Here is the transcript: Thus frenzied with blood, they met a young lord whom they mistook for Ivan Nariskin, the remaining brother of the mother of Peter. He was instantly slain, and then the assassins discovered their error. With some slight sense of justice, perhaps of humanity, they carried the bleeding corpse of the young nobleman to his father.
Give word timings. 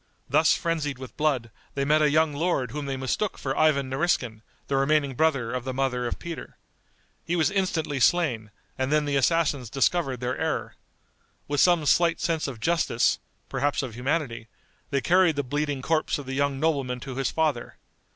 Thus 0.27 0.55
frenzied 0.55 0.97
with 0.97 1.15
blood, 1.15 1.51
they 1.75 1.85
met 1.85 2.01
a 2.01 2.09
young 2.09 2.33
lord 2.33 2.71
whom 2.71 2.87
they 2.87 2.97
mistook 2.97 3.37
for 3.37 3.55
Ivan 3.55 3.87
Nariskin, 3.87 4.41
the 4.65 4.75
remaining 4.75 5.13
brother 5.13 5.53
of 5.53 5.63
the 5.63 5.75
mother 5.75 6.07
of 6.07 6.17
Peter. 6.17 6.57
He 7.23 7.35
was 7.35 7.51
instantly 7.51 7.99
slain, 7.99 8.49
and 8.79 8.91
then 8.91 9.05
the 9.05 9.15
assassins 9.15 9.69
discovered 9.69 10.19
their 10.19 10.35
error. 10.39 10.73
With 11.47 11.59
some 11.59 11.85
slight 11.85 12.19
sense 12.19 12.47
of 12.47 12.59
justice, 12.59 13.19
perhaps 13.47 13.83
of 13.83 13.93
humanity, 13.93 14.47
they 14.89 15.01
carried 15.01 15.35
the 15.35 15.43
bleeding 15.43 15.83
corpse 15.83 16.17
of 16.17 16.25
the 16.25 16.33
young 16.33 16.59
nobleman 16.59 16.99
to 17.01 17.13
his 17.17 17.29
father. 17.29 17.77